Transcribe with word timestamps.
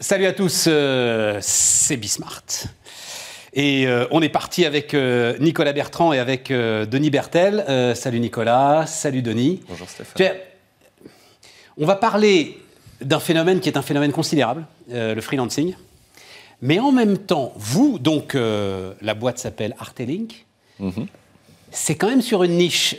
salut 0.00 0.26
à 0.26 0.32
tous, 0.32 0.66
euh, 0.68 1.38
c'est 1.40 1.96
Bismart. 1.96 2.42
Et 3.52 3.86
euh, 3.86 4.06
on 4.10 4.20
est 4.20 4.28
parti 4.28 4.66
avec 4.66 4.92
euh, 4.92 5.36
Nicolas 5.38 5.72
Bertrand 5.72 6.12
et 6.12 6.18
avec 6.18 6.48
Denis 6.50 7.10
Bertel. 7.10 7.64
salut 7.94 8.20
Nicolas, 8.20 8.86
salut 8.86 9.22
Denis. 9.22 9.60
Bonjour 9.68 9.88
Stéphane. 9.88 10.36
on 11.78 11.86
va 11.86 11.96
parler 11.96 12.58
d'un 13.00 13.20
phénomène 13.20 13.60
qui 13.60 13.68
est 13.68 13.78
un 13.78 13.82
phénomène 13.82 14.12
considérable, 14.12 14.66
le 14.90 15.20
freelancing. 15.20 15.74
Mais 16.62 16.78
en 16.78 16.92
même 16.92 17.18
temps, 17.18 17.52
vous, 17.56 17.98
donc 17.98 18.34
la 18.34 19.14
boîte 19.14 19.38
s'appelle 19.38 19.74
Artelink, 19.78 20.46
mhm. 20.78 21.06
c'est 21.70 21.94
quand 21.96 22.08
même 22.08 22.22
sur 22.22 22.42
une 22.42 22.56
niche. 22.56 22.96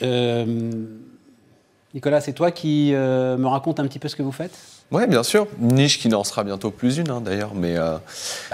Nicolas, 1.93 2.21
c'est 2.21 2.33
toi 2.33 2.51
qui 2.51 2.91
me 2.93 3.47
raconte 3.47 3.79
un 3.79 3.87
petit 3.87 3.99
peu 3.99 4.07
ce 4.07 4.15
que 4.15 4.23
vous 4.23 4.31
faites? 4.31 4.76
Oui, 4.91 5.07
bien 5.07 5.23
sûr. 5.23 5.47
Une 5.61 5.75
niche 5.75 5.99
qui 5.99 6.09
n'en 6.09 6.23
sera 6.23 6.43
bientôt 6.43 6.71
plus 6.71 6.97
une, 6.97 7.09
hein, 7.09 7.21
d'ailleurs. 7.21 7.53
Mais 7.53 7.77
euh, 7.77 7.97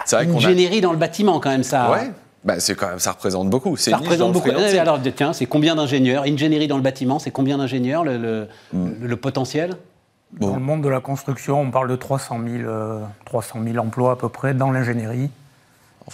c'est 0.05 0.15
vrai 0.15 0.27
qu'on 0.27 0.37
Ingénierie 0.37 0.81
dans 0.81 0.91
le 0.91 0.97
bâtiment, 0.97 1.39
quand 1.39 1.49
même, 1.49 1.63
ça. 1.63 1.91
Ouais. 1.91 2.11
Bah, 2.43 2.59
c'est 2.59 2.75
quand 2.75 2.89
même, 2.89 2.99
ça 2.99 3.11
représente 3.11 3.49
beaucoup. 3.49 3.77
Ça 3.77 3.97
représente 3.97 4.33
beaucoup. 4.33 4.49
alors, 4.49 4.99
tiens, 5.15 5.33
c'est 5.33 5.45
combien 5.45 5.75
d'ingénieurs? 5.75 6.23
Ingénierie 6.23 6.67
dans 6.67 6.77
le 6.77 6.83
bâtiment, 6.83 7.19
c'est 7.19 7.31
combien 7.31 7.57
d'ingénieurs 7.57 8.03
le, 8.03 8.47
le, 8.73 9.15
potentiel? 9.15 9.77
Dans 10.33 10.55
le 10.55 10.61
monde 10.61 10.83
de 10.83 10.89
la 10.89 10.99
construction, 10.99 11.61
on 11.61 11.71
parle 11.71 11.89
de 11.89 11.95
300 11.95 12.39
000, 12.45 12.69
300 13.25 13.59
000 13.63 13.77
emplois 13.77 14.13
à 14.13 14.15
peu 14.15 14.29
près 14.29 14.53
dans 14.53 14.71
l'ingénierie 14.71 15.29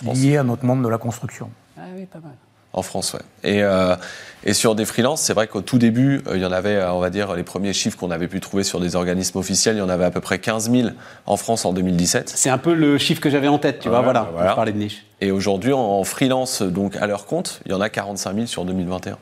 liés 0.03 0.37
à 0.37 0.43
notre 0.43 0.65
monde 0.65 0.83
de 0.83 0.89
la 0.89 0.97
construction. 0.97 1.49
Ah 1.77 1.83
oui, 1.95 2.05
pas 2.05 2.19
mal. 2.19 2.33
En 2.71 2.83
France. 2.83 3.15
Et, 3.43 3.63
euh, 3.63 3.95
et, 4.43 4.53
sur 4.53 4.75
des 4.75 4.85
freelances, 4.85 5.21
c'est 5.21 5.33
vrai 5.33 5.47
qu'au 5.47 5.61
tout 5.61 5.79
début, 5.79 6.21
euh, 6.27 6.37
il 6.37 6.41
y 6.41 6.45
en 6.45 6.51
avait, 6.51 6.75
euh, 6.75 6.93
on 6.93 6.99
va 6.99 7.09
dire, 7.09 7.33
les 7.33 7.41
premiers 7.41 7.73
chiffres 7.73 7.97
qu'on 7.97 8.11
avait 8.11 8.27
pu 8.27 8.39
trouver 8.39 8.63
sur 8.63 8.79
des 8.79 8.95
organismes 8.95 9.39
officiels, 9.39 9.75
il 9.77 9.79
y 9.79 9.81
en 9.81 9.89
avait 9.89 10.05
à 10.05 10.11
peu 10.11 10.21
près 10.21 10.37
15 10.37 10.69
000 10.69 10.89
en 11.25 11.35
France 11.35 11.65
en 11.65 11.73
2017. 11.73 12.31
C'est 12.35 12.51
un 12.51 12.59
peu 12.59 12.75
le 12.75 12.99
chiffre 12.99 13.21
que 13.21 13.31
j'avais 13.31 13.47
en 13.47 13.57
tête, 13.57 13.79
tu 13.79 13.89
vois, 13.89 14.01
voilà, 14.01 14.29
voilà. 14.33 14.53
parler 14.53 14.71
de 14.71 14.77
niche. 14.77 15.03
Et 15.19 15.31
aujourd'hui, 15.31 15.73
en 15.73 16.03
freelance, 16.03 16.61
donc 16.61 16.95
à 16.95 17.07
leur 17.07 17.25
compte, 17.25 17.61
il 17.65 17.71
y 17.71 17.75
en 17.75 17.81
a 17.81 17.89
45 17.89 18.35
000 18.35 18.45
sur 18.45 18.65
2021. 18.65 19.17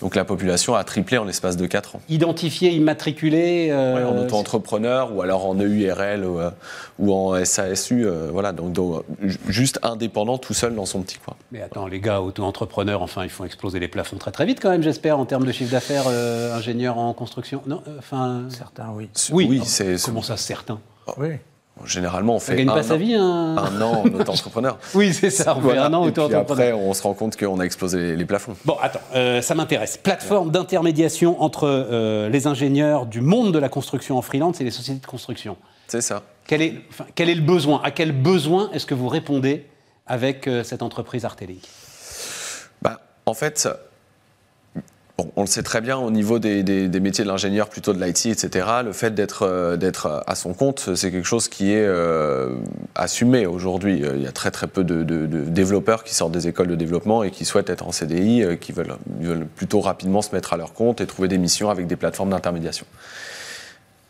Donc 0.00 0.14
la 0.14 0.24
population 0.24 0.74
a 0.74 0.84
triplé 0.84 1.18
en 1.18 1.24
l'espace 1.24 1.56
de 1.56 1.66
4 1.66 1.96
ans. 1.96 2.00
Identifié, 2.08 2.70
immatriculé 2.70 3.68
euh, 3.70 4.06
En 4.06 4.18
auto-entrepreneur 4.18 5.14
ou 5.14 5.22
alors 5.22 5.46
en 5.46 5.54
EURL 5.54 6.24
ou, 6.24 6.38
euh, 6.38 6.50
ou 6.98 7.12
en 7.12 7.44
SASU. 7.44 8.06
Euh, 8.06 8.28
voilà, 8.30 8.52
donc, 8.52 8.76
juste 9.48 9.80
indépendant 9.82 10.38
tout 10.38 10.54
seul 10.54 10.74
dans 10.74 10.86
son 10.86 11.02
petit 11.02 11.18
coin. 11.18 11.34
Mais 11.50 11.62
attends, 11.62 11.86
les 11.86 12.00
gars, 12.00 12.20
auto-entrepreneurs, 12.20 13.02
enfin, 13.02 13.24
ils 13.24 13.30
font 13.30 13.44
exploser 13.44 13.80
les 13.80 13.88
plafonds 13.88 14.16
très 14.16 14.30
très 14.30 14.46
vite 14.46 14.60
quand 14.60 14.70
même, 14.70 14.82
j'espère, 14.82 15.18
en 15.18 15.26
termes 15.26 15.44
de 15.44 15.52
chiffre 15.52 15.72
d'affaires, 15.72 16.06
ingénieur 16.08 16.98
en 16.98 17.12
construction. 17.12 17.62
Non, 17.66 17.82
enfin. 17.98 18.42
Certains, 18.50 18.90
oui. 18.94 19.08
Oui, 19.32 19.46
oui 19.48 19.62
c'est. 19.64 19.96
Comment 20.04 20.22
ça, 20.22 20.36
certains? 20.36 20.80
Oui. 21.16 21.30
Généralement, 21.84 22.36
on 22.36 22.40
fait 22.40 22.56
gagne 22.56 22.68
un, 22.68 22.74
pas 22.74 22.82
sa 22.82 22.96
vie, 22.96 23.14
un 23.14 23.56
an 23.56 24.02
en 24.02 24.06
auto-entrepreneur. 24.06 24.78
oui, 24.94 25.12
c'est 25.12 25.30
ça, 25.30 25.56
on 25.56 25.68
fait 25.68 25.78
un 25.78 25.92
an 25.92 26.04
auto-entrepreneur. 26.04 26.40
Après, 26.40 26.72
on 26.72 26.92
se 26.94 27.02
rend 27.02 27.14
compte 27.14 27.36
qu'on 27.36 27.60
a 27.60 27.64
explosé 27.64 28.16
les, 28.16 28.24
plafonds. 28.24 28.56
Bon, 28.64 28.76
attends, 28.80 29.00
euh, 29.14 29.40
ça 29.40 29.54
m'intéresse. 29.54 29.96
Plateforme 29.96 30.50
d'intermédiation 30.50 31.40
entre 31.42 31.64
euh, 31.66 32.28
les 32.28 32.46
ingénieurs 32.46 33.06
du 33.06 33.20
monde 33.20 33.52
de 33.52 33.58
la 33.58 33.68
construction 33.68 34.18
en 34.18 34.22
freelance 34.22 34.60
et 34.60 34.64
les 34.64 34.70
sociétés 34.70 35.00
de 35.00 35.06
construction. 35.06 35.56
C'est 35.86 36.02
ça. 36.02 36.22
Quel 36.46 36.62
est, 36.62 36.74
quel 37.14 37.28
est 37.28 37.34
le 37.34 37.42
besoin? 37.42 37.80
À 37.84 37.90
quel 37.90 38.12
besoin 38.12 38.70
est-ce 38.72 38.86
que 38.86 38.94
vous 38.94 39.08
répondez 39.08 39.66
avec 40.06 40.46
euh, 40.46 40.64
cette 40.64 40.82
entreprise 40.82 41.24
Artelic? 41.24 41.68
Bah, 42.82 43.00
En 43.26 43.34
fait, 43.34 43.68
on 45.34 45.40
le 45.40 45.48
sait 45.48 45.64
très 45.64 45.80
bien 45.80 45.98
au 45.98 46.10
niveau 46.10 46.38
des, 46.38 46.62
métiers 47.00 47.24
de 47.24 47.28
l'ingénieur, 47.28 47.68
plutôt 47.68 47.92
de 47.92 48.02
l'IT, 48.02 48.26
etc. 48.26 48.66
Le 48.84 48.92
fait 48.92 49.14
d'être 49.14 49.42
euh, 49.42 49.76
d'être 49.76 50.22
à 50.26 50.34
son 50.34 50.54
compte, 50.54 50.94
c'est 50.94 51.10
quelque 51.10 51.26
chose 51.26 51.48
qui 51.48 51.72
est 51.72 51.86
euh, 51.86 52.54
assumé 52.94 53.46
aujourd'hui. 53.46 54.00
Il 54.14 54.22
y 54.22 54.26
a 54.26 54.32
très 54.32 54.50
très 54.50 54.68
peu 54.68 54.84
de, 54.84 55.02
développeurs 55.02 56.04
qui 56.04 56.14
sortent 56.14 56.32
des 56.32 56.46
écoles 56.46 56.68
de 56.68 56.76
développement 56.76 57.24
et 57.24 57.30
qui 57.30 57.44
souhaitent 57.44 57.70
être 57.70 57.86
en 57.86 57.92
CDI, 57.92 58.42
euh, 58.42 58.56
qui 58.56 58.72
veulent, 58.72 58.96
plutôt 59.56 59.80
rapidement 59.80 60.22
se 60.22 60.34
mettre 60.34 60.52
à 60.52 60.56
leur 60.56 60.72
compte 60.72 61.00
et 61.00 61.06
trouver 61.06 61.28
des 61.28 61.38
missions 61.38 61.70
avec 61.70 61.86
des 61.86 61.96
plateformes 61.96 62.30
d'intermédiation. 62.30 62.86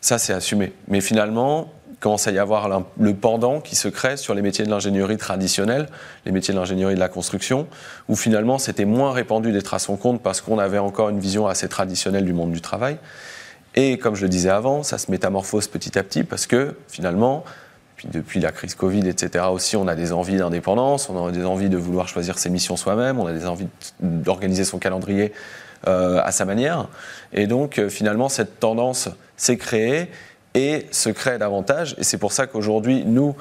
Ça, 0.01 0.17
c'est 0.17 0.33
assumé. 0.33 0.73
Mais 0.87 1.01
finalement, 1.01 1.69
commence 1.99 2.27
à 2.27 2.31
y 2.31 2.39
avoir 2.39 2.83
le 2.97 3.13
pendant 3.13 3.59
qui 3.59 3.75
se 3.75 3.87
crée 3.87 4.17
sur 4.17 4.33
les 4.33 4.41
métiers 4.41 4.65
de 4.65 4.69
l'ingénierie 4.69 5.17
traditionnelle, 5.17 5.87
les 6.25 6.31
métiers 6.31 6.53
de 6.53 6.59
l'ingénierie 6.59 6.95
de 6.95 6.99
la 6.99 7.09
construction, 7.09 7.67
où 8.07 8.15
finalement 8.15 8.57
c'était 8.57 8.85
moins 8.85 9.11
répandu 9.11 9.51
d'être 9.51 9.73
à 9.73 9.79
son 9.79 9.97
compte 9.97 10.21
parce 10.21 10.41
qu'on 10.41 10.59
avait 10.59 10.77
encore 10.77 11.09
une 11.09 11.19
vision 11.19 11.47
assez 11.47 11.67
traditionnelle 11.67 12.25
du 12.25 12.33
monde 12.33 12.51
du 12.51 12.61
travail. 12.61 12.97
Et 13.75 13.97
comme 13.97 14.15
je 14.15 14.23
le 14.23 14.29
disais 14.29 14.49
avant, 14.49 14.83
ça 14.83 14.97
se 14.97 15.11
métamorphose 15.11 15.67
petit 15.67 15.97
à 15.99 16.03
petit 16.03 16.23
parce 16.23 16.47
que 16.47 16.75
finalement, 16.87 17.43
puis 17.97 18.07
depuis 18.09 18.39
la 18.39 18.51
crise 18.51 18.75
Covid, 18.75 19.07
etc. 19.07 19.45
aussi, 19.51 19.75
on 19.75 19.87
a 19.87 19.95
des 19.95 20.13
envies 20.13 20.37
d'indépendance, 20.37 21.09
on 21.09 21.27
a 21.27 21.31
des 21.31 21.43
envies 21.43 21.69
de 21.69 21.77
vouloir 21.77 22.07
choisir 22.07 22.39
ses 22.39 22.49
missions 22.49 22.77
soi-même, 22.77 23.19
on 23.19 23.27
a 23.27 23.33
des 23.33 23.45
envies 23.45 23.67
d'organiser 23.99 24.63
son 24.63 24.79
calendrier 24.79 25.33
euh, 25.87 26.21
à 26.23 26.31
sa 26.31 26.45
manière. 26.45 26.87
Et 27.31 27.47
donc 27.47 27.79
euh, 27.79 27.89
finalement, 27.89 28.29
cette 28.29 28.59
tendance 28.59 29.09
s'est 29.37 29.57
créée 29.57 30.09
et 30.53 30.87
se 30.91 31.09
crée 31.09 31.37
davantage. 31.37 31.95
Et 31.97 32.03
c'est 32.03 32.17
pour 32.17 32.31
ça 32.31 32.47
qu'aujourd'hui, 32.47 33.03
nous, 33.05 33.35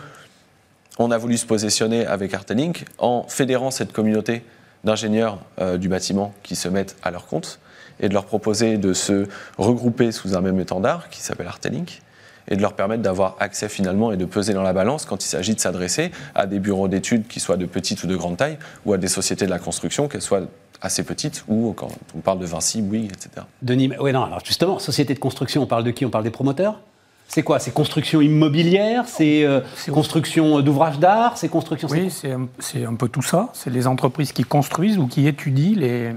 on 0.99 1.11
a 1.11 1.19
voulu 1.19 1.37
se 1.37 1.47
positionner 1.47 2.07
avec 2.07 2.35
Artelink 2.35 2.85
en 2.99 3.25
fédérant 3.29 3.71
cette 3.71 3.93
communauté 3.93 4.45
d'ingénieurs 4.85 5.39
euh, 5.61 5.79
du 5.79 5.89
bâtiment 5.89 6.35
qui 6.43 6.57
se 6.57 6.69
mettent 6.69 6.97
à 7.03 7.11
leur 7.11 7.27
compte 7.27 7.59
et 8.01 8.09
de 8.09 8.15
leur 8.15 8.25
proposer 8.25 8.79
de 8.79 8.93
se 8.93 9.27
regrouper 9.57 10.13
sous 10.13 10.37
un 10.37 10.41
même 10.41 10.61
étendard 10.61 11.09
qui 11.09 11.21
s'appelle 11.21 11.49
Artelink 11.49 12.03
et 12.49 12.57
de 12.57 12.63
leur 12.63 12.75
permettre 12.75 13.03
d'avoir 13.03 13.37
accès 13.41 13.69
finalement 13.69 14.13
et 14.13 14.17
de 14.17 14.25
peser 14.25 14.55
dans 14.55 14.63
la 14.63 14.73
balance 14.73 15.05
quand 15.05 15.25
il 15.25 15.29
s'agit 15.29 15.55
de 15.55 15.61
s'adresser 15.61 16.11
à 16.35 16.47
des 16.47 16.59
bureaux 16.59 16.89
d'études 16.89 17.27
qui 17.27 17.41
soient 17.41 17.57
de 17.57 17.67
petite 17.67 18.03
ou 18.05 18.07
de 18.07 18.17
grande 18.17 18.37
taille 18.37 18.59
ou 18.87 18.93
à 18.93 18.99
des 18.99 19.09
sociétés 19.09 19.45
de 19.45 19.51
la 19.51 19.59
construction, 19.59 20.09
qu'elles 20.09 20.23
soient 20.23 20.43
assez 20.83 21.03
petites 21.03 21.45
ou 21.49 21.73
quand 21.77 21.91
on 22.17 22.21
parle 22.21 22.39
de 22.39 22.47
Vinci, 22.47 22.83
Bouygues, 22.83 23.13
etc. 23.13 23.47
Denis, 23.63 23.91
oui, 24.01 24.13
non, 24.13 24.25
alors 24.25 24.41
justement, 24.45 24.79
société 24.79 25.15
de 25.15 25.19
construction, 25.19 25.63
on 25.63 25.67
parle 25.67 25.85
de 25.85 25.91
qui? 25.91 26.05
On 26.05 26.11
parle 26.11 26.25
des 26.25 26.31
promoteurs? 26.31 26.81
C'est 27.29 27.43
quoi? 27.43 27.59
C'est 27.59 27.73
construction 27.73 28.23
immobilière? 28.23 29.05
C'est 29.07 29.45
euh, 29.45 29.61
construction 29.93 30.61
d'ouvrages 30.61 30.99
d'art? 30.99 31.37
C'est 31.37 31.49
construction. 31.49 31.89
Oui, 31.91 32.11
c'est 32.11 32.85
un, 32.85 32.95
peu 32.95 33.09
tout 33.09 33.23
ça. 33.23 33.51
C'est 33.53 33.71
les 33.71 33.87
entreprises 33.87 34.33
qui 34.33 34.45
construisent 34.45 34.97
ou 34.97 35.07
qui 35.07 35.27
étudient 35.27 35.77
les, 35.77 36.13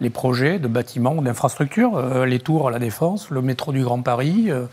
les 0.00 0.10
projets 0.10 0.58
de 0.58 0.66
bâtiments 0.66 1.14
ou 1.14 1.22
d'infrastructures, 1.22 1.96
euh, 1.96 2.26
les 2.26 2.40
tours 2.40 2.66
à 2.66 2.70
la 2.72 2.80
Défense, 2.80 3.30
le 3.30 3.42
métro 3.42 3.70
du 3.70 3.84
Grand 3.84 4.02
Paris, 4.02 4.46
euh, 4.48 4.66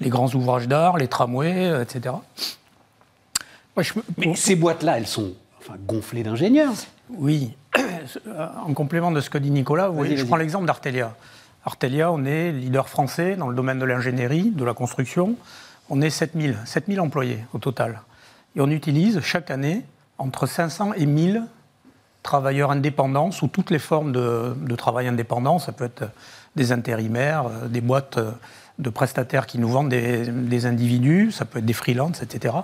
les 0.00 0.10
grands 0.10 0.32
ouvrages 0.34 0.68
d'art, 0.68 0.98
les 0.98 1.08
tramways, 1.08 1.82
etc. 1.82 2.16
Mais 4.18 4.34
ces 4.34 4.54
boîtes-là, 4.54 4.98
elles 4.98 5.06
sont 5.06 5.32
enfin, 5.60 5.74
gonflées 5.86 6.24
d'ingénieurs. 6.24 6.72
Oui. 7.10 7.54
En 8.64 8.74
complément 8.74 9.10
de 9.10 9.20
ce 9.20 9.30
que 9.30 9.38
dit 9.38 9.50
Nicolas, 9.50 9.90
je 10.04 10.24
prends 10.24 10.36
l'exemple 10.36 10.66
d'Artelia. 10.66 11.14
Artelia, 11.64 12.10
on 12.12 12.24
est 12.24 12.52
leader 12.52 12.88
français 12.88 13.36
dans 13.36 13.48
le 13.48 13.54
domaine 13.54 13.78
de 13.78 13.84
l'ingénierie, 13.84 14.50
de 14.50 14.64
la 14.64 14.74
construction. 14.74 15.36
On 15.90 16.00
est 16.00 16.10
7000, 16.10 16.56
7000 16.64 17.00
employés 17.00 17.44
au 17.52 17.58
total. 17.58 18.00
Et 18.56 18.60
on 18.60 18.70
utilise 18.70 19.20
chaque 19.20 19.50
année 19.50 19.84
entre 20.18 20.46
500 20.46 20.94
et 20.94 21.06
1000 21.06 21.44
travailleurs 22.22 22.70
indépendants 22.70 23.30
sous 23.30 23.48
toutes 23.48 23.70
les 23.70 23.78
formes 23.78 24.12
de, 24.12 24.74
travail 24.76 25.08
indépendant. 25.08 25.58
Ça 25.58 25.72
peut 25.72 25.84
être 25.84 26.10
des 26.56 26.72
intérimaires, 26.72 27.46
euh, 27.46 27.68
des 27.68 27.80
boîtes 27.80 28.18
euh, 28.18 28.32
de 28.78 28.90
prestataires 28.90 29.46
qui 29.46 29.58
nous 29.58 29.68
vendent 29.68 29.88
des, 29.88 30.26
des 30.26 30.66
individus, 30.66 31.32
ça 31.32 31.44
peut 31.44 31.58
être 31.58 31.66
des 31.66 31.72
freelances, 31.72 32.22
etc. 32.22 32.54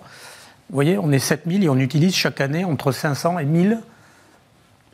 Vous 0.71 0.75
voyez, 0.75 0.99
on 0.99 1.13
est 1.13 1.19
7000 1.19 1.65
et 1.65 1.69
on 1.69 1.79
utilise 1.79 2.15
chaque 2.15 2.41
année 2.41 2.65
entre 2.65 2.93
500 2.93 3.39
et 3.39 3.45
1000 3.45 3.81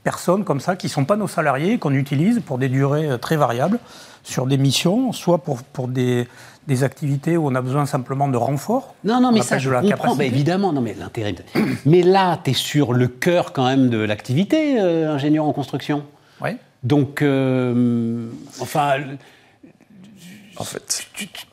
personnes 0.02 0.44
comme 0.44 0.60
ça 0.60 0.76
qui 0.76 0.86
ne 0.86 0.90
sont 0.90 1.04
pas 1.04 1.16
nos 1.16 1.28
salariés, 1.28 1.78
qu'on 1.78 1.94
utilise 1.94 2.40
pour 2.40 2.58
des 2.58 2.68
durées 2.68 3.10
euh, 3.10 3.18
très 3.18 3.36
variables 3.36 3.78
sur 4.22 4.46
des 4.46 4.58
missions, 4.58 5.12
soit 5.12 5.38
pour, 5.38 5.62
pour 5.62 5.88
des, 5.88 6.28
des 6.66 6.84
activités 6.84 7.36
où 7.36 7.46
on 7.46 7.54
a 7.54 7.62
besoin 7.62 7.86
simplement 7.86 8.28
de 8.28 8.36
renfort. 8.36 8.94
Non, 9.04 9.20
non, 9.20 9.32
mais 9.32 9.42
ça, 9.42 9.58
je 9.58 9.70
comprends, 9.70 10.14
bah, 10.14 10.24
évidemment, 10.24 10.72
non, 10.72 10.80
mais 10.80 10.94
l'intérêt. 10.94 11.34
mais 11.86 12.02
là, 12.02 12.38
tu 12.42 12.50
es 12.50 12.54
sur 12.54 12.92
le 12.92 13.08
cœur 13.08 13.52
quand 13.52 13.66
même 13.66 13.88
de 13.88 13.98
l'activité, 13.98 14.80
euh, 14.80 15.12
ingénieur 15.12 15.44
en 15.44 15.52
construction. 15.52 16.04
Oui. 16.40 16.50
Donc, 16.82 17.22
euh, 17.22 18.28
enfin. 18.60 19.00
En 20.56 20.64
fait. 20.64 21.06
Tu, 21.14 21.28
tu 21.28 21.46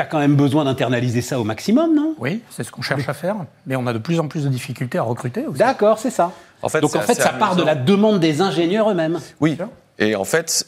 as 0.00 0.04
quand 0.04 0.18
même 0.18 0.36
besoin 0.36 0.64
d'internaliser 0.64 1.22
ça 1.22 1.38
au 1.40 1.44
maximum, 1.44 1.94
non? 1.94 2.14
Oui, 2.18 2.42
c'est 2.50 2.64
ce 2.64 2.70
qu'on 2.70 2.82
cherche 2.82 3.08
à 3.08 3.14
faire, 3.14 3.36
mais 3.66 3.76
on 3.76 3.86
a 3.86 3.92
de 3.92 3.98
plus 3.98 4.20
en 4.20 4.28
plus 4.28 4.44
de 4.44 4.48
difficultés 4.48 4.98
à 4.98 5.02
recruter 5.02 5.46
aussi. 5.46 5.58
D'accord, 5.58 5.98
c'est 5.98 6.10
ça. 6.10 6.32
En 6.62 6.68
fait, 6.68 6.80
Donc 6.80 6.96
en 6.96 7.00
fait, 7.00 7.14
ça 7.14 7.30
part 7.30 7.56
de 7.56 7.62
la 7.62 7.74
demande 7.74 8.20
des 8.20 8.40
ingénieurs 8.40 8.90
eux-mêmes. 8.90 9.20
Oui. 9.40 9.56
Et 9.98 10.16
en 10.16 10.24
fait, 10.24 10.66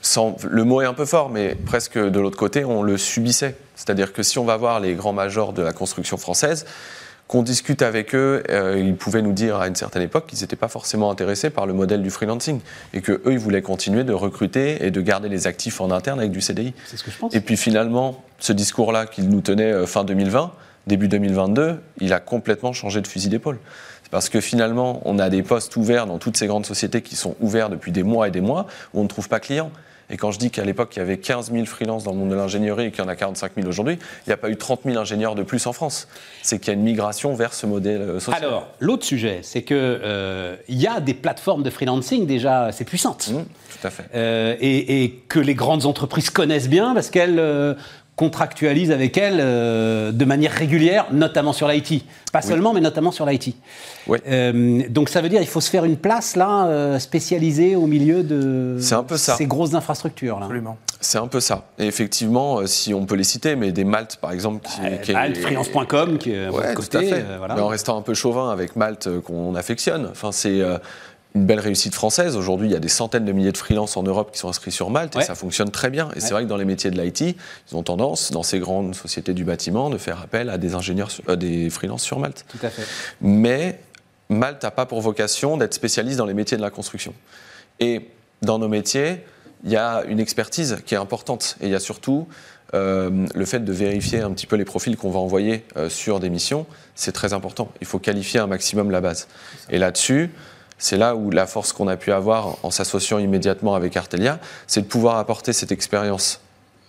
sans, 0.00 0.36
le 0.48 0.64
mot 0.64 0.82
est 0.82 0.86
un 0.86 0.94
peu 0.94 1.04
fort, 1.04 1.30
mais 1.30 1.54
presque 1.54 1.98
de 1.98 2.20
l'autre 2.20 2.36
côté, 2.36 2.64
on 2.64 2.82
le 2.82 2.96
subissait. 2.96 3.56
C'est-à-dire 3.76 4.12
que 4.12 4.22
si 4.22 4.38
on 4.38 4.44
va 4.44 4.56
voir 4.56 4.80
les 4.80 4.94
grands 4.94 5.12
majors 5.12 5.52
de 5.52 5.62
la 5.62 5.72
construction 5.72 6.16
française, 6.16 6.66
qu'on 7.32 7.42
discute 7.42 7.80
avec 7.80 8.14
eux, 8.14 8.42
euh, 8.50 8.78
ils 8.78 8.94
pouvaient 8.94 9.22
nous 9.22 9.32
dire 9.32 9.56
à 9.56 9.66
une 9.66 9.74
certaine 9.74 10.02
époque 10.02 10.26
qu'ils 10.26 10.40
n'étaient 10.40 10.54
pas 10.54 10.68
forcément 10.68 11.10
intéressés 11.10 11.48
par 11.48 11.64
le 11.64 11.72
modèle 11.72 12.02
du 12.02 12.10
freelancing 12.10 12.60
et 12.92 13.00
que 13.00 13.12
eux 13.12 13.32
ils 13.32 13.38
voulaient 13.38 13.62
continuer 13.62 14.04
de 14.04 14.12
recruter 14.12 14.84
et 14.84 14.90
de 14.90 15.00
garder 15.00 15.30
les 15.30 15.46
actifs 15.46 15.80
en 15.80 15.90
interne 15.90 16.18
avec 16.18 16.30
du 16.30 16.42
CDI. 16.42 16.74
C'est 16.84 16.98
ce 16.98 17.02
que 17.02 17.10
je 17.10 17.16
pense. 17.16 17.34
Et 17.34 17.40
puis 17.40 17.56
finalement, 17.56 18.22
ce 18.38 18.52
discours-là 18.52 19.06
qu'ils 19.06 19.30
nous 19.30 19.40
tenaient 19.40 19.72
euh, 19.72 19.86
fin 19.86 20.04
2020, 20.04 20.52
début 20.86 21.08
2022, 21.08 21.80
il 22.02 22.12
a 22.12 22.20
complètement 22.20 22.74
changé 22.74 23.00
de 23.00 23.06
fusil 23.06 23.30
d'épaule. 23.30 23.58
Parce 24.10 24.28
que 24.28 24.42
finalement, 24.42 25.00
on 25.06 25.18
a 25.18 25.30
des 25.30 25.42
postes 25.42 25.74
ouverts 25.76 26.06
dans 26.06 26.18
toutes 26.18 26.36
ces 26.36 26.46
grandes 26.46 26.66
sociétés 26.66 27.00
qui 27.00 27.16
sont 27.16 27.34
ouverts 27.40 27.70
depuis 27.70 27.92
des 27.92 28.02
mois 28.02 28.28
et 28.28 28.30
des 28.30 28.42
mois, 28.42 28.66
où 28.92 29.00
on 29.00 29.04
ne 29.04 29.08
trouve 29.08 29.30
pas 29.30 29.40
client. 29.40 29.70
Et 30.12 30.18
quand 30.18 30.30
je 30.30 30.38
dis 30.38 30.50
qu'à 30.50 30.64
l'époque, 30.64 30.94
il 30.94 30.98
y 30.98 31.02
avait 31.02 31.16
15 31.16 31.50
000 31.50 31.64
freelances 31.64 32.04
dans 32.04 32.12
le 32.12 32.18
monde 32.18 32.28
de 32.28 32.34
l'ingénierie 32.34 32.86
et 32.86 32.90
qu'il 32.90 33.02
y 33.02 33.06
en 33.06 33.08
a 33.08 33.16
45 33.16 33.52
000 33.56 33.66
aujourd'hui, 33.66 33.94
il 33.94 34.28
n'y 34.28 34.34
a 34.34 34.36
pas 34.36 34.50
eu 34.50 34.56
30 34.56 34.80
000 34.84 34.98
ingénieurs 34.98 35.34
de 35.34 35.42
plus 35.42 35.66
en 35.66 35.72
France. 35.72 36.06
C'est 36.42 36.58
qu'il 36.58 36.68
y 36.68 36.70
a 36.70 36.74
une 36.74 36.84
migration 36.84 37.34
vers 37.34 37.54
ce 37.54 37.64
modèle 37.64 38.02
euh, 38.02 38.20
social. 38.20 38.44
Alors, 38.44 38.68
l'autre 38.78 39.06
sujet, 39.06 39.40
c'est 39.42 39.62
qu'il 39.62 39.76
euh, 39.78 40.56
y 40.68 40.86
a 40.86 41.00
des 41.00 41.14
plateformes 41.14 41.62
de 41.62 41.70
freelancing 41.70 42.26
déjà 42.26 42.64
assez 42.64 42.84
puissantes. 42.84 43.30
Mmh, 43.30 43.38
tout 43.80 43.86
à 43.86 43.90
fait. 43.90 44.04
Euh, 44.14 44.54
et, 44.60 45.02
et, 45.02 45.22
que 45.28 45.38
les 45.38 45.54
grandes 45.54 45.86
entreprises 45.86 46.28
connaissent 46.28 46.68
bien 46.68 46.92
parce 46.92 47.08
qu'elles 47.08 47.38
euh, 47.38 47.72
contractualise 48.22 48.92
avec 48.92 49.18
elle 49.18 49.38
euh, 49.40 50.12
de 50.12 50.24
manière 50.24 50.52
régulière, 50.52 51.06
notamment 51.10 51.52
sur 51.52 51.66
l'IT. 51.66 52.04
Pas 52.32 52.38
oui. 52.38 52.46
seulement, 52.46 52.72
mais 52.72 52.80
notamment 52.80 53.10
sur 53.10 53.26
l'IT. 53.26 53.56
Oui. 54.06 54.18
Euh, 54.28 54.84
donc 54.88 55.08
ça 55.08 55.20
veut 55.20 55.28
dire 55.28 55.40
qu'il 55.40 55.48
faut 55.48 55.60
se 55.60 55.68
faire 55.68 55.84
une 55.84 55.96
place 55.96 56.36
là, 56.36 56.66
euh, 56.66 57.00
spécialisée 57.00 57.74
au 57.74 57.88
milieu 57.88 58.22
de 58.22 58.78
un 58.92 59.02
peu 59.02 59.16
ça. 59.16 59.34
ces 59.34 59.46
grosses 59.46 59.74
infrastructures. 59.74 60.38
Là. 60.38 60.44
Absolument. 60.44 60.78
C'est 61.00 61.18
un 61.18 61.26
peu 61.26 61.40
ça. 61.40 61.64
Et 61.80 61.86
effectivement, 61.86 62.64
si 62.66 62.94
on 62.94 63.06
peut 63.06 63.16
les 63.16 63.24
citer, 63.24 63.56
mais 63.56 63.72
des 63.72 63.82
Malte 63.82 64.18
par 64.20 64.30
exemple. 64.30 64.64
Qui, 64.68 64.80
euh, 64.84 64.96
qui 64.98 65.12
Malte, 65.12 65.38
freelance.com, 65.38 66.18
qui 66.18 66.30
est 66.30 66.44
à 66.44 66.52
ouais, 66.52 66.74
côté. 66.74 66.90
Tout 66.90 66.96
à 66.98 67.02
fait. 67.02 67.24
voilà. 67.38 67.56
Mais 67.56 67.60
en 67.60 67.66
restant 67.66 67.98
un 67.98 68.02
peu 68.02 68.14
chauvin 68.14 68.50
avec 68.50 68.76
Malte 68.76 69.08
qu'on 69.22 69.56
affectionne. 69.56 70.06
Enfin, 70.12 70.30
c'est 70.30 70.62
une 71.34 71.46
belle 71.46 71.60
réussite 71.60 71.94
française. 71.94 72.36
Aujourd'hui, 72.36 72.68
il 72.68 72.72
y 72.72 72.76
a 72.76 72.80
des 72.80 72.88
centaines 72.88 73.24
de 73.24 73.32
milliers 73.32 73.52
de 73.52 73.56
freelances 73.56 73.96
en 73.96 74.02
Europe 74.02 74.32
qui 74.32 74.38
sont 74.38 74.48
inscrits 74.48 74.72
sur 74.72 74.90
Malte 74.90 75.14
ouais. 75.14 75.22
et 75.22 75.24
ça 75.24 75.34
fonctionne 75.34 75.70
très 75.70 75.90
bien. 75.90 76.08
Et 76.10 76.14
ouais. 76.14 76.20
c'est 76.20 76.32
vrai 76.32 76.44
que 76.44 76.48
dans 76.48 76.56
les 76.56 76.64
métiers 76.64 76.90
de 76.90 77.00
l'IT, 77.00 77.20
ils 77.20 77.76
ont 77.76 77.82
tendance, 77.82 78.32
dans 78.32 78.42
ces 78.42 78.58
grandes 78.58 78.94
sociétés 78.94 79.32
du 79.32 79.44
bâtiment, 79.44 79.88
de 79.88 79.98
faire 79.98 80.20
appel 80.20 80.50
à 80.50 80.58
des 80.58 80.74
ingénieurs, 80.74 81.10
euh, 81.28 81.36
des 81.36 81.70
freelances 81.70 82.02
sur 82.02 82.18
Malte. 82.18 82.44
Tout 82.48 82.64
à 82.66 82.70
fait. 82.70 82.82
Mais 83.20 83.80
Malte 84.28 84.62
n'a 84.62 84.70
pas 84.70 84.86
pour 84.86 85.00
vocation 85.00 85.56
d'être 85.56 85.74
spécialiste 85.74 86.18
dans 86.18 86.26
les 86.26 86.34
métiers 86.34 86.56
de 86.56 86.62
la 86.62 86.70
construction. 86.70 87.14
Et 87.80 88.10
dans 88.42 88.58
nos 88.58 88.68
métiers, 88.68 89.24
il 89.64 89.70
y 89.70 89.76
a 89.76 90.02
une 90.08 90.20
expertise 90.20 90.78
qui 90.84 90.94
est 90.94 90.98
importante. 90.98 91.56
Et 91.60 91.66
il 91.66 91.72
y 91.72 91.74
a 91.74 91.80
surtout 91.80 92.26
euh, 92.74 93.26
le 93.34 93.44
fait 93.44 93.60
de 93.60 93.72
vérifier 93.72 94.20
un 94.20 94.30
petit 94.32 94.46
peu 94.46 94.56
les 94.56 94.64
profils 94.64 94.96
qu'on 94.96 95.10
va 95.10 95.20
envoyer 95.20 95.64
euh, 95.76 95.88
sur 95.88 96.20
des 96.20 96.30
missions. 96.30 96.66
C'est 96.94 97.12
très 97.12 97.32
important. 97.32 97.70
Il 97.80 97.86
faut 97.86 97.98
qualifier 97.98 98.40
un 98.40 98.46
maximum 98.46 98.90
la 98.90 99.00
base. 99.00 99.28
Et 99.70 99.78
là-dessus, 99.78 100.30
c'est 100.82 100.96
là 100.96 101.14
où 101.14 101.30
la 101.30 101.46
force 101.46 101.72
qu'on 101.72 101.86
a 101.86 101.96
pu 101.96 102.10
avoir 102.10 102.56
en 102.64 102.72
s'associant 102.72 103.20
immédiatement 103.20 103.76
avec 103.76 103.96
Artelia, 103.96 104.40
c'est 104.66 104.80
de 104.80 104.86
pouvoir 104.86 105.18
apporter 105.18 105.52
cette 105.52 105.70
expérience 105.70 106.40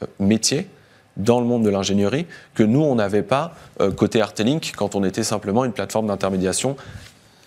euh, 0.02 0.08
métier 0.18 0.68
dans 1.16 1.40
le 1.40 1.46
monde 1.46 1.64
de 1.64 1.70
l'ingénierie 1.70 2.26
que 2.56 2.64
nous, 2.64 2.82
on 2.82 2.96
n'avait 2.96 3.22
pas 3.22 3.54
euh, 3.82 3.92
côté 3.92 4.20
Artelink 4.20 4.74
quand 4.76 4.96
on 4.96 5.04
était 5.04 5.24
simplement 5.24 5.64
une 5.64 5.74
plateforme 5.74 6.08
d'intermédiation 6.08 6.76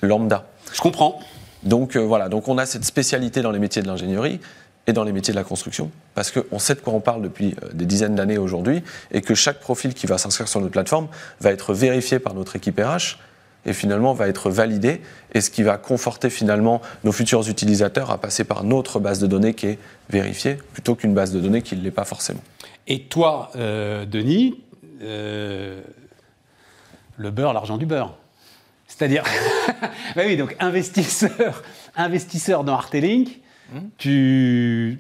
lambda. 0.02 0.46
Je 0.72 0.80
comprends. 0.80 1.18
Donc 1.64 1.96
euh, 1.96 2.00
voilà, 2.00 2.28
donc 2.28 2.46
on 2.46 2.58
a 2.58 2.66
cette 2.66 2.84
spécialité 2.84 3.42
dans 3.42 3.50
les 3.50 3.58
métiers 3.58 3.82
de 3.82 3.88
l'ingénierie 3.88 4.38
et 4.86 4.92
dans 4.92 5.02
les 5.02 5.10
métiers 5.10 5.34
de 5.34 5.38
la 5.38 5.44
construction, 5.44 5.90
parce 6.14 6.30
qu'on 6.30 6.60
sait 6.60 6.76
de 6.76 6.80
quoi 6.80 6.92
on 6.92 7.00
parle 7.00 7.22
depuis 7.22 7.56
des 7.72 7.86
dizaines 7.86 8.14
d'années 8.14 8.38
aujourd'hui, 8.38 8.84
et 9.10 9.20
que 9.20 9.34
chaque 9.34 9.58
profil 9.58 9.94
qui 9.94 10.06
va 10.06 10.16
s'inscrire 10.16 10.46
sur 10.46 10.60
notre 10.60 10.70
plateforme 10.70 11.08
va 11.40 11.50
être 11.50 11.74
vérifié 11.74 12.20
par 12.20 12.34
notre 12.34 12.54
équipe 12.54 12.78
RH, 12.78 13.18
et 13.66 13.72
finalement 13.72 14.14
va 14.14 14.28
être 14.28 14.48
validé, 14.48 15.02
et 15.34 15.40
ce 15.40 15.50
qui 15.50 15.62
va 15.62 15.76
conforter 15.76 16.30
finalement 16.30 16.80
nos 17.04 17.12
futurs 17.12 17.48
utilisateurs 17.48 18.10
à 18.10 18.18
passer 18.18 18.44
par 18.44 18.64
notre 18.64 19.00
base 19.00 19.18
de 19.18 19.26
données 19.26 19.54
qui 19.54 19.66
est 19.66 19.78
vérifiée, 20.08 20.56
plutôt 20.72 20.94
qu'une 20.94 21.12
base 21.12 21.32
de 21.32 21.40
données 21.40 21.62
qui 21.62 21.76
ne 21.76 21.82
l'est 21.82 21.90
pas 21.90 22.04
forcément. 22.04 22.40
Et 22.86 23.02
toi, 23.02 23.50
euh, 23.56 24.06
Denis, 24.06 24.62
euh, 25.02 25.82
le 27.16 27.30
beurre, 27.30 27.52
l'argent 27.52 27.76
du 27.76 27.86
beurre. 27.86 28.14
C'est-à-dire, 28.86 29.24
bah 30.16 30.22
oui, 30.24 30.36
donc 30.36 30.54
investisseur, 30.60 31.62
investisseur 31.96 32.62
dans 32.62 32.74
Artelink, 32.74 33.40
mmh. 33.72 33.78
tu... 33.98 34.98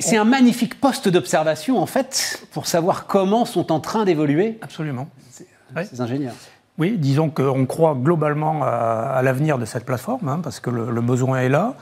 C'est 0.00 0.16
un 0.16 0.24
magnifique 0.24 0.80
poste 0.80 1.08
d'observation, 1.08 1.78
en 1.78 1.86
fait, 1.86 2.46
pour 2.52 2.66
savoir 2.66 3.06
comment 3.06 3.44
sont 3.44 3.72
en 3.72 3.80
train 3.80 4.04
d'évoluer 4.04 4.58
Absolument. 4.60 5.08
ces, 5.30 5.46
oui. 5.74 5.82
ces 5.90 6.00
ingénieurs. 6.00 6.34
Oui, 6.78 6.96
disons 6.98 7.30
qu'on 7.30 7.66
croit 7.66 7.94
globalement 7.94 8.64
à, 8.64 9.12
à 9.14 9.22
l'avenir 9.22 9.58
de 9.58 9.64
cette 9.64 9.84
plateforme, 9.84 10.28
hein, 10.28 10.40
parce 10.42 10.58
que 10.58 10.70
le, 10.70 10.90
le, 10.90 11.00
besoin 11.00 11.40
est 11.40 11.48
là. 11.48 11.74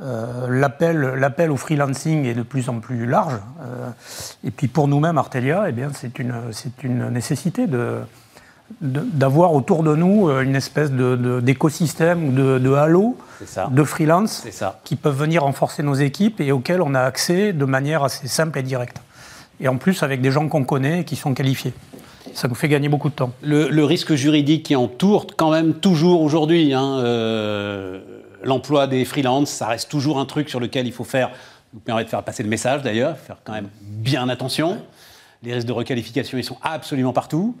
Euh, 0.00 0.46
L'appel 1.16 1.50
au 1.50 1.56
freelancing 1.56 2.24
est 2.24 2.34
de 2.34 2.42
plus 2.42 2.68
en 2.68 2.78
plus 2.78 3.06
large. 3.06 3.34
Euh, 3.34 3.90
et 4.44 4.52
puis 4.52 4.68
pour 4.68 4.86
nous-mêmes, 4.86 5.18
Artelia, 5.18 5.64
eh 5.68 5.74
c'est 5.92 6.20
une, 6.20 6.34
une 6.84 7.08
nécessité 7.08 7.66
de, 7.66 7.98
d'avoir 8.80 9.54
autour 9.54 9.82
de 9.82 9.96
nous 9.96 10.30
une 10.30 10.54
espèce 10.54 10.92
d'écosystème 10.92 12.28
ou 12.28 12.32
de, 12.32 12.58
de, 12.58 12.72
halo 12.72 13.16
de 13.70 13.82
freelance 13.82 14.46
qui 14.84 14.94
peuvent 14.94 15.18
venir 15.18 15.42
renforcer 15.42 15.82
nos 15.82 15.94
équipes 15.94 16.40
et 16.40 16.52
auxquels 16.52 16.82
on 16.82 16.94
a 16.94 17.00
accès 17.00 17.52
de 17.52 17.64
manière 17.64 18.04
assez 18.04 18.28
simple 18.28 18.58
et 18.58 18.62
directe. 18.62 19.00
Et 19.60 19.66
en 19.66 19.78
plus 19.78 20.04
avec 20.04 20.20
des 20.20 20.30
gens 20.30 20.48
qu'on 20.48 20.64
connaît 20.64 21.00
et 21.00 21.04
qui 21.04 21.16
sont 21.16 21.34
qualifiés 21.34 21.74
ça 22.34 22.48
nous 22.48 22.54
fait 22.54 22.68
gagner 22.68 22.88
beaucoup 22.88 23.08
de 23.08 23.14
temps. 23.14 23.32
Le, 23.42 23.84
risque 23.84 24.14
juridique 24.14 24.64
qui 24.64 24.76
entoure 24.76 25.26
quand 25.36 25.50
même 25.50 25.74
toujours 25.74 26.22
aujourd'hui 26.22 26.74
hein, 26.74 26.98
euh, 26.98 28.00
l'emploi 28.42 28.86
des 28.86 29.04
freelances, 29.04 29.50
ça 29.50 29.66
reste 29.66 29.90
toujours 29.90 30.18
un 30.18 30.26
truc 30.26 30.48
sur 30.48 30.60
lequel 30.60 30.86
il 30.86 30.92
faut 30.92 31.04
faire, 31.04 31.30
nous 31.72 31.80
permet 31.80 32.04
de 32.04 32.08
faire 32.08 32.22
passer 32.22 32.42
le 32.42 32.48
message 32.48 32.82
d'ailleurs, 32.82 33.16
faire 33.16 33.38
quand 33.44 33.52
même 33.52 33.68
bien 33.80 34.28
attention. 34.28 34.78
Les 35.42 35.54
risques 35.54 35.66
de 35.66 35.72
requalification, 35.72 36.36
ils 36.36 36.44
sont 36.44 36.58
absolument 36.62 37.12
partout. 37.12 37.56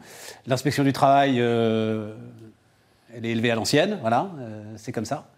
L'inspection 0.46 0.82
du 0.82 0.92
travail, 0.92 1.36
euh, 1.38 2.12
elle 3.14 3.24
est 3.24 3.30
élevée 3.30 3.50
à 3.50 3.54
l'ancienne, 3.54 3.98
voilà, 4.00 4.30
euh, 4.40 4.62
c'est 4.76 4.92
comme 4.92 5.04
ça. 5.04 5.28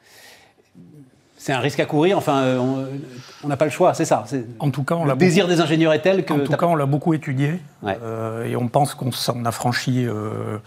C'est 1.40 1.54
un 1.54 1.58
risque 1.58 1.81
à 1.81 1.87
courir. 1.87 2.19
Enfin, 2.19 2.42
euh, 2.42 2.84
on 3.42 3.48
n'a 3.48 3.56
pas 3.56 3.64
le 3.64 3.70
choix, 3.70 3.94
c'est 3.94 4.04
ça. 4.04 4.25
En 4.58 4.70
tout 4.70 4.84
cas, 4.84 4.96
on 4.96 5.06
le 5.06 5.16
désir 5.16 5.48
des 5.48 5.62
ingénieurs 5.62 5.94
est 5.94 6.02
tel 6.02 6.26
que. 6.26 6.34
En 6.34 6.40
tout 6.40 6.52
cas, 6.52 6.66
on 6.66 6.75
l'a 6.75 6.84
beaucoup 6.84 7.14
étudié 7.14 7.54
ouais. 7.82 7.98
euh, 8.02 8.44
et 8.44 8.56
on 8.56 8.69
pense 8.69 8.94
qu'on 8.94 9.10
s'en 9.10 9.42
a 9.46 9.50
franchi 9.50 10.04
euh, 10.04 10.58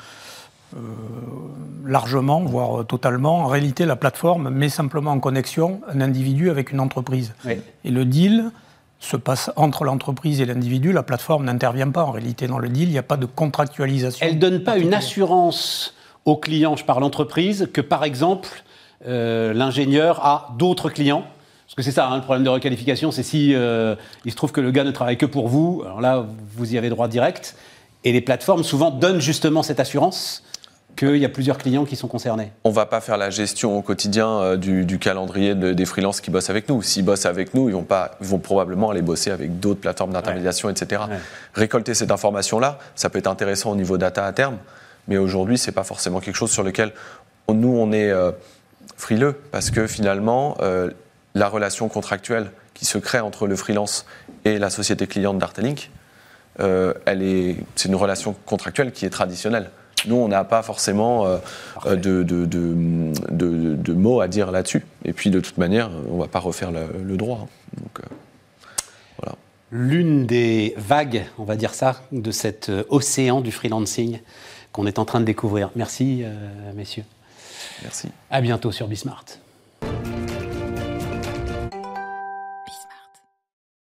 largement, 1.86 2.42
voire 2.42 2.88
totalement. 2.88 3.42
En 3.42 3.46
réalité, 3.46 3.86
la 3.86 3.96
plateforme 3.96 4.50
met 4.50 4.70
simplement 4.70 5.12
en 5.12 5.20
connexion 5.20 5.80
un 5.88 6.02
individu 6.02 6.50
avec 6.50 6.72
une 6.72 6.80
entreprise. 6.80 7.36
Ouais. 7.46 7.62
Et 7.86 7.92
le 7.92 8.04
deal 8.04 8.50
se 8.98 9.16
passe 9.16 9.52
entre 9.56 9.84
l'entreprise 9.84 10.42
et 10.42 10.46
l'individu. 10.46 10.92
La 10.92 11.04
plateforme 11.04 11.46
n'intervient 11.46 11.92
pas 11.92 12.04
en 12.04 12.12
réalité 12.12 12.48
dans 12.48 12.58
le 12.58 12.70
deal. 12.70 12.90
Il 12.90 12.94
n'y 12.94 12.98
a 12.98 13.04
pas 13.04 13.18
de 13.18 13.28
contractualisation. 13.28 14.26
Elle 14.26 14.36
ne 14.36 14.40
donne 14.40 14.64
pas 14.64 14.80
une 14.80 14.96
assurance 14.96 15.94
au 16.26 16.36
client, 16.36 16.76
je 16.76 16.86
parle 16.86 17.04
entreprise, 17.04 17.70
que 17.72 17.82
par 17.82 18.04
exemple 18.04 18.50
euh, 19.08 19.54
l'ingénieur 19.54 20.26
a 20.26 20.54
d'autres 20.58 20.90
clients. 20.90 21.26
Parce 21.66 21.76
que 21.76 21.82
c'est 21.82 21.92
ça, 21.92 22.08
hein, 22.08 22.18
le 22.18 22.22
problème 22.22 22.44
de 22.44 22.50
requalification, 22.50 23.12
c'est 23.12 23.24
si 23.24 23.56
euh, 23.56 23.96
il 24.26 24.32
se 24.32 24.36
trouve 24.36 24.52
que 24.52 24.62
le 24.62 24.72
gars 24.72 24.84
ne 24.84 24.92
travaille 24.92 25.18
que 25.18 25.26
pour 25.26 25.48
vous, 25.48 25.82
alors 25.86 26.02
là, 26.02 26.26
vous 26.56 26.74
y 26.74 26.78
avez 26.78 26.90
droit 26.90 27.08
direct. 27.08 27.56
Et 28.04 28.12
les 28.12 28.22
plateformes, 28.22 28.64
souvent, 28.64 28.92
donnent 28.92 29.22
justement 29.22 29.64
cette 29.64 29.80
assurance 29.80 30.44
qu'il 30.96 31.18
y 31.18 31.26
a 31.26 31.30
plusieurs 31.30 31.58
clients 31.58 31.86
qui 31.86 31.96
sont 31.96 32.08
concernés. 32.08 32.52
On 32.64 32.70
ne 32.70 32.76
va 32.76 32.86
pas 32.86 33.02
faire 33.02 33.18
la 33.18 33.30
gestion 33.30 33.78
au 33.78 33.82
quotidien 33.82 34.30
euh, 34.30 34.58
du, 34.58 34.86
du, 34.86 35.00
calendrier 35.00 35.56
de, 35.56 35.74
des 35.74 35.86
freelances 35.86 36.22
qui 36.22 36.30
bossent 36.30 36.50
avec 36.50 36.70
nous. 36.70 36.82
S'ils 36.82 37.04
bossent 37.04 37.26
avec 37.26 37.54
nous, 37.54 37.70
ils 37.70 37.74
vont, 37.74 37.84
pas, 37.84 38.12
ils 38.22 38.28
vont 38.28 38.40
probablement 38.40 38.92
aller 38.92 39.02
bosser 39.02 39.32
avec 39.32 39.60
d'autres 39.60 39.80
plateformes 39.80 40.14
d'intermédiation, 40.14 40.68
ouais. 40.68 40.74
etc. 40.74 41.02
Ouais. 41.10 41.18
Récolter 41.56 41.94
cette 41.94 42.12
information-là, 42.12 42.78
ça 42.96 43.10
peut 43.10 43.20
être 43.20 43.28
intéressant 43.28 43.72
au 43.72 43.76
niveau 43.76 43.98
data 43.98 44.26
à 44.26 44.32
terme, 44.34 44.58
mais 45.08 45.18
aujourd'hui, 45.18 45.58
ce 45.58 45.68
n'est 45.68 45.74
pas 45.74 45.84
forcément 45.84 46.20
quelque 46.20 46.36
chose 46.36 46.52
sur 46.52 46.64
lequel 46.64 46.92
on, 47.48 47.54
nous, 47.54 47.76
on 47.76 47.92
est... 47.92 48.12
Euh, 48.12 48.32
frileux 48.96 49.40
parce 49.52 49.72
que 49.72 49.88
finalement, 49.88 50.58
euh, 50.62 50.90
la 51.36 51.48
relation 51.48 51.90
contractuelle 51.90 52.52
qui 52.74 52.86
se 52.86 52.98
crée 52.98 53.20
entre 53.20 53.48
le 53.48 53.56
freelance 53.56 54.06
et 54.46 54.58
la 54.60 54.70
société 54.70 55.08
cliente 55.08 55.38
d'Artelink, 55.38 55.90
euh, 56.60 56.94
c'est 57.76 57.90
une 57.90 57.96
relation 57.96 58.36
contractuelle 58.46 58.92
qui 58.92 59.06
est 59.06 59.10
traditionnelle. 59.10 59.70
Nous, 60.06 60.16
on 60.16 60.28
n'a 60.28 60.44
pas 60.44 60.62
forcément 60.64 61.26
euh, 61.26 61.38
de, 61.96 62.24
de, 62.24 62.46
de, 62.46 63.76
de, 63.76 63.94
mots 63.94 64.20
à 64.20 64.28
dire 64.28 64.52
là-dessus. 64.52 64.86
Et 65.06 65.14
puis, 65.14 65.30
de 65.30 65.40
toute 65.40 65.58
manière, 65.58 65.90
on 66.10 66.16
ne 66.16 66.22
va 66.22 66.28
pas 66.28 66.40
refaire 66.40 66.72
le, 66.72 66.88
le 67.04 67.16
droit. 67.16 67.48
Donc, 67.78 68.00
euh, 68.00 68.16
voilà. 69.18 69.38
L'une 69.72 70.26
des 70.26 70.74
vagues, 70.78 71.26
on 71.38 71.46
va 71.46 71.56
dire 71.56 71.74
ça, 71.74 72.02
de 72.12 72.32
cet 72.32 72.70
océan 72.90 73.40
du 73.40 73.52
freelancing 73.52 74.20
qu'on 74.74 74.86
est 74.88 75.00
en 75.00 75.06
train 75.06 75.20
de 75.20 75.26
découvrir. 75.26 75.70
Merci, 75.76 76.24
messieurs. 76.76 77.06
Merci. 77.82 78.10
À 78.30 78.42
bientôt 78.42 78.72
sur 78.72 78.88
Bismart. 78.88 79.26